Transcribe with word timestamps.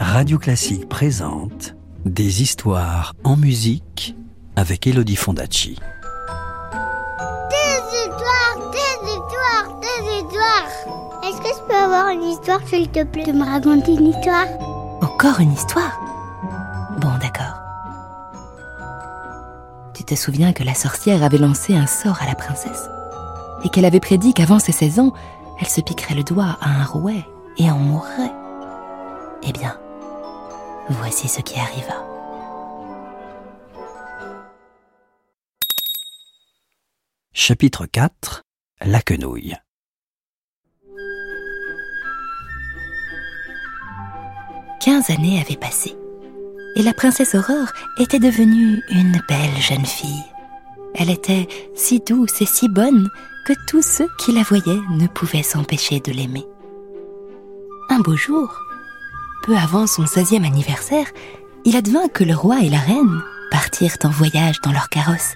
Radio 0.00 0.38
Classique 0.38 0.88
présente 0.88 1.74
Des 2.04 2.42
histoires 2.42 3.14
en 3.24 3.36
musique 3.36 4.16
avec 4.56 4.86
Elodie 4.86 5.16
Fondacci. 5.16 5.78
Des 7.50 7.80
histoires, 7.96 8.70
des 8.72 9.08
histoires, 9.08 9.80
des 9.80 10.16
histoires. 10.16 11.22
Est-ce 11.24 11.38
que 11.38 11.48
je 11.48 11.62
peux 11.68 11.74
avoir 11.74 12.08
une 12.08 12.22
histoire, 12.22 12.60
s'il 12.66 12.88
te 12.88 13.04
plaît, 13.04 13.24
de 13.24 13.32
me 13.32 13.44
raconter 13.44 13.94
une 13.94 14.08
histoire? 14.08 14.46
Encore 15.00 15.40
une 15.40 15.52
histoire? 15.52 16.00
Bon, 17.00 17.12
d'accord. 17.20 17.60
Tu 19.94 20.04
te 20.04 20.14
souviens 20.14 20.52
que 20.52 20.64
la 20.64 20.74
sorcière 20.74 21.22
avait 21.22 21.38
lancé 21.38 21.76
un 21.76 21.86
sort 21.86 22.18
à 22.20 22.26
la 22.26 22.34
princesse 22.34 22.88
et 23.64 23.68
qu'elle 23.68 23.84
avait 23.84 24.00
prédit 24.00 24.34
qu'avant 24.34 24.58
ses 24.58 24.72
16 24.72 25.00
ans, 25.00 25.12
elle 25.60 25.68
se 25.68 25.80
piquerait 25.80 26.14
le 26.14 26.24
doigt 26.24 26.56
à 26.60 26.70
un 26.80 26.84
rouet 26.84 27.24
et 27.58 27.70
en 27.70 27.78
mourrait. 27.78 28.32
Eh 29.42 29.52
bien, 29.52 29.78
voici 30.88 31.28
ce 31.28 31.40
qui 31.40 31.58
arriva. 31.58 32.04
Chapitre 37.32 37.86
4 37.86 38.42
La 38.84 39.00
quenouille. 39.00 39.56
Quinze 44.80 45.10
années 45.10 45.40
avaient 45.40 45.56
passé, 45.56 45.96
et 46.76 46.82
la 46.82 46.92
princesse 46.92 47.34
Aurore 47.34 47.72
était 47.98 48.18
devenue 48.18 48.82
une 48.90 49.20
belle 49.28 49.56
jeune 49.60 49.86
fille. 49.86 50.24
Elle 50.94 51.10
était 51.10 51.46
si 51.74 52.00
douce 52.00 52.40
et 52.40 52.46
si 52.46 52.68
bonne 52.68 53.08
que 53.46 53.52
tous 53.66 53.82
ceux 53.82 54.08
qui 54.18 54.32
la 54.32 54.42
voyaient 54.42 54.82
ne 54.90 55.06
pouvaient 55.06 55.42
s'empêcher 55.42 56.00
de 56.00 56.12
l'aimer. 56.12 56.44
Un 57.88 58.00
beau 58.00 58.16
jour, 58.16 58.62
peu 59.42 59.56
avant 59.56 59.86
son 59.86 60.04
16e 60.04 60.44
anniversaire, 60.44 61.06
il 61.64 61.76
advint 61.76 62.08
que 62.08 62.24
le 62.24 62.34
roi 62.34 62.60
et 62.62 62.68
la 62.68 62.78
reine 62.78 63.22
partirent 63.50 63.96
en 64.04 64.10
voyage 64.10 64.60
dans 64.62 64.72
leur 64.72 64.88
carrosse 64.88 65.34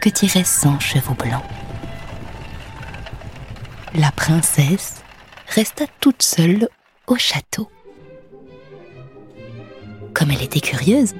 que 0.00 0.08
tiraient 0.08 0.44
cent 0.44 0.80
chevaux 0.80 1.14
blancs. 1.14 1.44
La 3.94 4.10
princesse 4.10 5.02
resta 5.48 5.84
toute 6.00 6.22
seule 6.22 6.68
au 7.06 7.16
château. 7.16 7.68
Comme 10.14 10.30
elle 10.30 10.42
était 10.42 10.60
curieuse, 10.60 11.14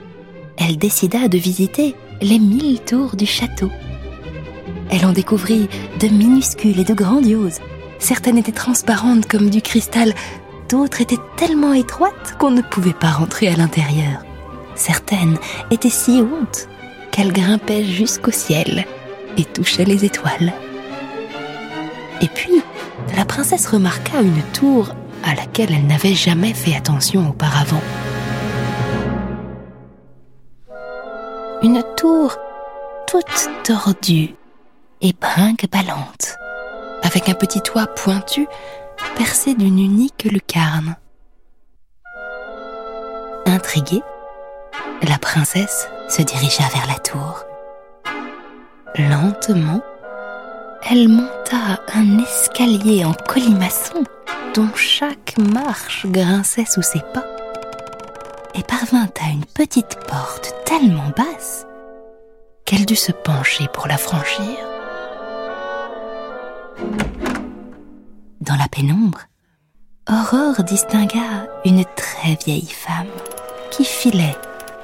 elle 0.59 0.79
décida 0.79 1.29
de 1.29 1.39
visiter 1.39 1.95
les 2.21 2.39
mille 2.39 2.81
tours 2.81 3.17
du 3.17 3.27
château. 3.27 3.71
Elle 4.91 5.07
en 5.07 5.13
découvrit 5.13 5.69
de 6.01 6.09
minuscules 6.09 6.79
et 6.79 6.85
de 6.85 6.95
grandioses. 6.95 7.61
Certaines 7.99 8.39
étaient 8.39 8.53
transparentes 8.53 9.27
comme 9.27 9.49
du 9.49 9.63
cristal, 9.63 10.15
d'autres 10.73 11.03
étaient 11.03 11.21
tellement 11.37 11.75
étroites 11.75 12.35
qu'on 12.39 12.51
ne 12.51 12.63
pouvait 12.63 12.95
pas 12.95 13.11
rentrer 13.11 13.49
à 13.49 13.57
l'intérieur. 13.57 14.25
Certaines 14.75 15.37
étaient 15.71 15.91
si 15.91 16.23
hautes 16.23 16.67
qu'elles 17.11 17.33
grimpaient 17.33 17.85
jusqu'au 17.85 18.31
ciel 18.31 18.87
et 19.37 19.45
touchaient 19.45 19.85
les 19.85 20.07
étoiles. 20.07 20.51
Et 22.23 22.29
puis, 22.29 22.63
la 23.15 23.27
princesse 23.27 23.67
remarqua 23.67 24.23
une 24.23 24.43
tour 24.55 24.95
à 25.23 25.35
laquelle 25.35 25.75
elle 25.75 25.87
n'avait 25.87 26.15
jamais 26.15 26.55
fait 26.55 26.75
attention 26.75 27.29
auparavant. 27.29 27.83
Une 31.63 31.83
tour 31.99 32.35
toute 33.07 33.51
tordue 33.63 34.35
et 35.03 35.13
brinque-ballante, 35.21 36.37
avec 37.03 37.29
un 37.29 37.35
petit 37.35 37.61
toit 37.61 37.89
pointu 37.89 38.47
percé 39.17 39.55
d'une 39.55 39.79
unique 39.79 40.25
lucarne. 40.25 40.97
Intriguée, 43.47 44.03
la 45.03 45.19
princesse 45.19 45.89
se 46.09 46.23
dirigea 46.23 46.65
vers 46.75 46.87
la 46.87 46.99
tour. 46.99 47.45
Lentement, 48.97 49.81
elle 50.89 51.09
monta 51.09 51.81
un 51.95 52.19
escalier 52.19 53.05
en 53.05 53.15
colimaçon 53.15 54.05
dont 54.55 54.75
chaque 54.75 55.37
marche 55.39 56.07
grinçait 56.07 56.67
sous 56.67 56.83
ses 56.83 57.01
pas 57.15 57.25
et 58.55 58.63
parvint 58.63 59.09
à 59.21 59.31
une 59.31 59.47
petite 59.47 59.99
porte 60.07 60.55
tellement 60.67 61.11
basse 61.17 61.67
qu'elle 62.65 62.85
dut 62.87 62.97
se 62.97 63.13
pencher 63.13 63.67
pour 63.73 63.87
la 63.87 63.97
franchir. 63.97 64.72
Dans 68.43 68.57
la 68.57 68.67
pénombre, 68.67 69.21
Aurore 70.11 70.65
distingua 70.65 71.47
une 71.65 71.85
très 71.95 72.37
vieille 72.45 72.69
femme 72.69 73.07
qui 73.71 73.85
filait 73.85 74.37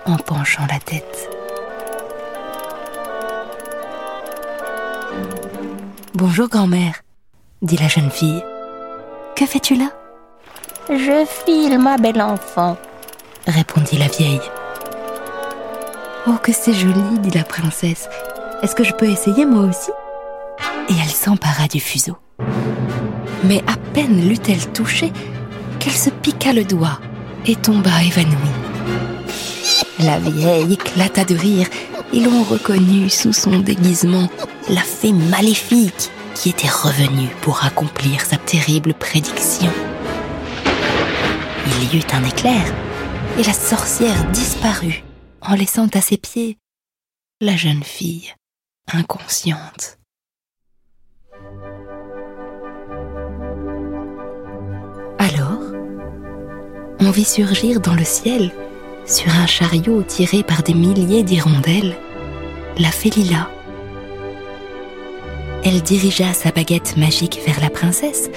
en 0.07 0.17
penchant 0.17 0.63
la 0.71 0.79
tête. 0.79 1.29
Bonjour 6.15 6.47
grand-mère, 6.47 7.03
dit 7.61 7.77
la 7.77 7.89
jeune 7.89 8.13
fille. 8.13 8.45
Que 9.35 9.45
fais-tu 9.45 9.75
là? 9.75 9.91
Je 10.89 11.27
file, 11.27 11.81
ma 11.81 11.97
belle 11.97 12.23
enfant, 12.23 12.77
répondit 13.49 13.99
la 13.99 14.07
vieille. 14.07 14.41
Oh, 16.29 16.37
que 16.41 16.53
c'est 16.53 16.75
joli, 16.75 17.19
dit 17.19 17.37
la 17.37 17.43
princesse. 17.43 18.09
Est-ce 18.63 18.77
que 18.77 18.85
je 18.85 18.93
peux 18.93 19.09
essayer 19.09 19.45
moi 19.45 19.65
aussi? 19.65 19.91
Et 20.91 20.95
elle 21.03 21.11
s'empara 21.11 21.67
du 21.67 21.81
fuseau. 21.81 22.17
Mais 23.44 23.62
à 23.66 23.76
peine 23.94 24.28
l'eut-elle 24.28 24.72
touché 24.72 25.12
qu'elle 25.78 25.93
se 25.93 26.10
piqua 26.10 26.53
le 26.53 26.65
doigt 26.65 27.00
et 27.47 27.56
tomba 27.56 28.03
évanouie. 28.03 28.34
La 30.00 30.19
vieille 30.19 30.75
éclata 30.75 31.25
de 31.25 31.37
rire 31.37 31.69
et 32.12 32.21
l'on 32.21 32.43
reconnut 32.43 33.10
sous 33.10 33.32
son 33.32 33.59
déguisement 33.59 34.28
la 34.69 34.82
fée 34.82 35.12
maléfique 35.12 36.10
qui 36.34 36.50
était 36.50 36.69
revenue 36.69 37.28
pour 37.41 37.65
accomplir 37.65 38.21
sa 38.21 38.37
terrible 38.37 38.94
prédiction. 38.94 39.72
Il 41.66 41.94
y 41.94 41.98
eut 41.98 42.06
un 42.12 42.25
éclair 42.25 42.65
et 43.38 43.43
la 43.43 43.53
sorcière 43.53 44.25
disparut 44.31 45.03
en 45.41 45.54
laissant 45.54 45.88
à 45.94 46.00
ses 46.00 46.16
pieds 46.16 46.59
la 47.41 47.56
jeune 47.56 47.82
fille 47.82 48.34
inconsciente. 48.93 49.97
On 57.09 57.11
vit 57.11 57.25
surgir 57.25 57.81
dans 57.81 57.95
le 57.95 58.05
ciel, 58.05 58.53
sur 59.07 59.35
un 59.35 59.47
chariot 59.47 60.03
tiré 60.03 60.43
par 60.43 60.63
des 60.63 60.75
milliers 60.75 61.23
d'hirondelles, 61.23 61.97
la 62.77 62.91
Félila. 62.91 63.49
Elle 65.65 65.81
dirigea 65.81 66.35
sa 66.35 66.51
baguette 66.51 66.99
magique 66.99 67.41
vers 67.47 67.63
la 67.63 67.71
princesse 67.71 68.29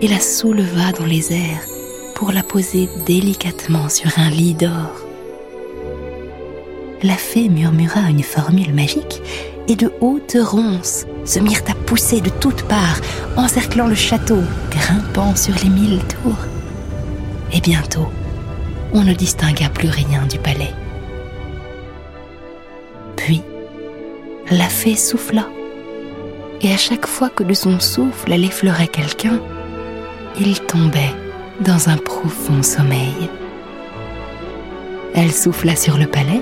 et 0.00 0.06
la 0.06 0.20
souleva 0.20 0.92
dans 0.92 1.06
les 1.06 1.32
airs 1.32 1.66
pour 2.14 2.30
la 2.30 2.44
poser 2.44 2.88
délicatement 3.04 3.88
sur 3.88 4.16
un 4.16 4.30
lit 4.30 4.54
d'or. 4.54 4.92
La 7.02 7.16
fée 7.16 7.48
murmura 7.48 8.10
une 8.10 8.22
formule 8.22 8.72
magique 8.72 9.22
et 9.66 9.74
de 9.74 9.92
hautes 10.00 10.38
ronces 10.40 11.04
se 11.24 11.40
mirent 11.40 11.64
à 11.68 11.74
pousser 11.74 12.20
de 12.20 12.30
toutes 12.30 12.62
parts, 12.62 13.00
encerclant 13.36 13.88
le 13.88 13.96
château, 13.96 14.42
grimpant 14.70 15.34
sur 15.34 15.54
les 15.64 15.70
mille 15.70 15.98
tours. 16.04 16.46
Et 17.52 17.60
bientôt, 17.60 18.06
on 18.92 19.02
ne 19.02 19.12
distingua 19.12 19.68
plus 19.68 19.88
rien 19.88 20.26
du 20.26 20.38
palais. 20.38 20.72
Puis, 23.16 23.42
la 24.50 24.68
fée 24.68 24.96
souffla, 24.96 25.46
et 26.62 26.72
à 26.72 26.76
chaque 26.76 27.06
fois 27.06 27.30
que 27.30 27.42
de 27.42 27.54
son 27.54 27.80
souffle 27.80 28.32
elle 28.32 28.44
effleurait 28.44 28.88
quelqu'un, 28.88 29.40
il 30.38 30.60
tombait 30.60 31.14
dans 31.60 31.88
un 31.88 31.96
profond 31.96 32.62
sommeil. 32.62 33.30
Elle 35.14 35.32
souffla 35.32 35.76
sur 35.76 35.98
le 35.98 36.06
palais, 36.06 36.40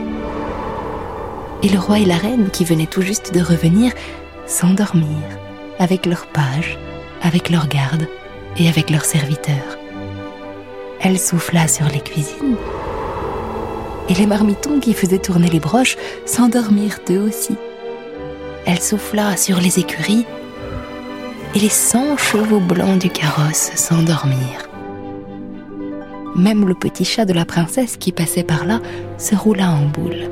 et 1.63 1.69
le 1.69 1.79
roi 1.79 1.99
et 1.99 2.05
la 2.05 2.17
reine, 2.17 2.51
qui 2.51 2.65
venaient 2.65 2.87
tout 2.87 3.03
juste 3.03 3.35
de 3.35 3.41
revenir, 3.41 3.93
s'endormirent 4.47 5.39
avec 5.79 6.07
leurs 6.07 6.27
pages, 6.27 6.79
avec 7.23 7.51
leurs 7.51 7.69
gardes 7.69 8.09
et 8.57 8.69
avec 8.69 8.91
leurs 8.91 9.05
serviteurs. 9.05 9.78
Elle 11.01 11.19
souffla 11.19 11.69
sur 11.69 11.87
les 11.87 12.01
cuisines, 12.01 12.57
et 14.09 14.15
les 14.15 14.27
marmitons 14.27 14.81
qui 14.81 14.95
faisaient 14.95 15.19
tourner 15.19 15.49
les 15.49 15.61
broches 15.61 15.97
s'endormirent 16.27 17.01
eux 17.11 17.21
aussi. 17.21 17.57
Elle 18.67 18.81
souffla 18.81 19.37
sur 19.37 19.61
les 19.61 19.79
écuries, 19.79 20.27
et 21.55 21.59
les 21.59 21.69
cent 21.69 22.17
chevaux 22.17 22.61
blancs 22.61 22.99
du 22.99 23.11
carrosse 23.11 23.71
s'endormirent. 23.77 24.69
Même 26.35 26.67
le 26.67 26.75
petit 26.75 27.05
chat 27.05 27.25
de 27.25 27.33
la 27.33 27.45
princesse 27.45 27.97
qui 27.97 28.13
passait 28.13 28.43
par 28.43 28.65
là 28.65 28.81
se 29.19 29.35
roula 29.35 29.71
en 29.71 29.87
boule 29.87 30.31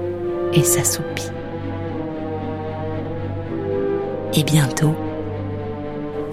et 0.53 0.63
s'assoupit. 0.63 1.31
Et 4.35 4.45
bientôt, 4.45 4.95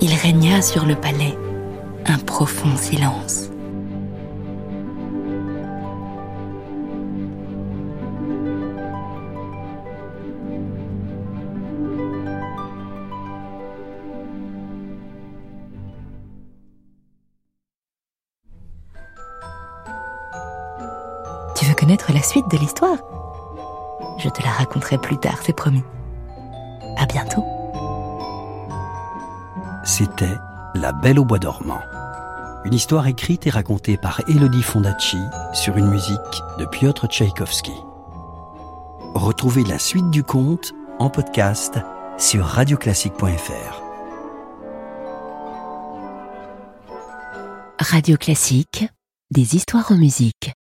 il 0.01 0.13
régna 0.13 0.61
sur 0.61 0.85
le 0.85 0.95
palais 0.95 1.37
un 2.05 2.17
profond 2.17 2.75
silence. 2.75 3.52
Veux 21.73 21.79
connaître 21.79 22.13
la 22.13 22.21
suite 22.21 22.49
de 22.51 22.57
l'histoire 22.57 22.97
Je 24.17 24.29
te 24.29 24.43
la 24.43 24.51
raconterai 24.51 24.97
plus 24.97 25.17
tard, 25.17 25.39
c'est 25.43 25.55
promis. 25.55 25.83
À 26.97 27.05
bientôt. 27.05 27.43
C'était 29.83 30.37
La 30.75 30.91
Belle 30.91 31.19
au 31.19 31.25
Bois 31.25 31.39
dormant. 31.39 31.81
Une 32.65 32.73
histoire 32.73 33.07
écrite 33.07 33.47
et 33.47 33.49
racontée 33.49 33.97
par 33.97 34.21
Elodie 34.29 34.63
Fondacci 34.63 35.17
sur 35.53 35.77
une 35.77 35.89
musique 35.89 36.41
de 36.59 36.65
Piotr 36.65 37.07
Tchaïkovski. 37.07 37.73
Retrouvez 39.15 39.63
la 39.63 39.79
suite 39.79 40.09
du 40.09 40.23
conte 40.23 40.73
en 40.99 41.09
podcast 41.09 41.79
sur 42.17 42.45
radioclassique.fr. 42.45 43.81
Radio 47.79 48.17
Classique, 48.17 48.85
des 49.31 49.55
histoires 49.55 49.91
en 49.91 49.97
musique. 49.97 50.53